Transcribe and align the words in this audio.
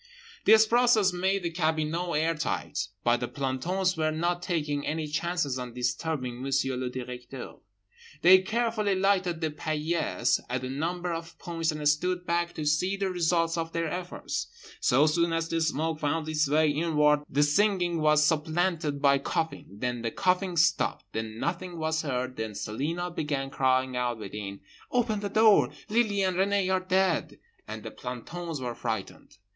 This 0.45 0.65
process 0.65 1.13
made 1.13 1.43
the 1.43 1.51
cabinot 1.51 2.15
air 2.17 2.33
tight. 2.33 2.87
But 3.03 3.17
the 3.19 3.27
plantons 3.27 3.95
were 3.95 4.09
not 4.09 4.41
taking 4.41 4.83
any 4.83 5.05
chances 5.05 5.59
on 5.59 5.75
disturbing 5.75 6.41
Monsieur 6.41 6.75
le 6.75 6.89
Directeur. 6.89 7.57
They 8.23 8.39
carefully 8.39 8.95
lighted 8.95 9.41
the 9.41 9.51
paillasse 9.51 10.39
at 10.49 10.63
a 10.63 10.71
number 10.71 11.13
of 11.13 11.37
points 11.37 11.71
and 11.71 11.87
stood 11.87 12.25
back 12.25 12.53
to 12.53 12.65
see 12.65 12.97
the 12.97 13.11
results 13.11 13.59
of 13.59 13.73
their 13.73 13.89
efforts. 13.89 14.47
So 14.79 15.05
soon 15.05 15.33
as 15.33 15.49
the 15.49 15.61
smoke 15.61 15.99
found 15.99 16.27
its 16.27 16.49
way 16.49 16.71
inward 16.71 17.19
the 17.29 17.43
singing 17.43 18.01
was 18.01 18.25
supplanted 18.25 19.03
by 19.03 19.19
coughing; 19.19 19.67
then 19.71 20.01
the 20.01 20.09
coughing 20.09 20.57
stopped. 20.57 21.05
Then 21.13 21.37
nothing 21.37 21.77
was 21.77 22.01
heard. 22.01 22.37
Then 22.37 22.55
Celina 22.55 23.11
began 23.11 23.51
crying 23.51 23.95
out 23.95 24.17
within—"Open 24.17 25.19
the 25.19 25.29
door, 25.29 25.69
Lily 25.89 26.23
and 26.23 26.37
Renée 26.37 26.73
are 26.73 26.79
dead"—and 26.79 27.83
the 27.83 27.91
plantons 27.91 28.59
were 28.59 28.73
frightened. 28.73 29.37